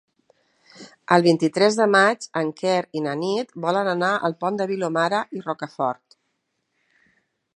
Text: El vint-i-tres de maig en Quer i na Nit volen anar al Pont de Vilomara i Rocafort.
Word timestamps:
El 1.15 1.23
vint-i-tres 1.27 1.77
de 1.79 1.85
maig 1.95 2.25
en 2.41 2.49
Quer 2.61 2.79
i 3.01 3.03
na 3.09 3.13
Nit 3.23 3.53
volen 3.67 3.91
anar 3.93 4.11
al 4.29 4.37
Pont 4.45 4.59
de 4.63 4.69
Vilomara 4.73 5.23
i 5.41 5.45
Rocafort. 5.47 6.19